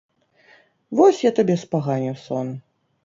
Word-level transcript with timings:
Вось 0.99 1.21
я 1.25 1.31
табе 1.41 1.55
спаганю 1.65 2.13
сон! 2.25 2.51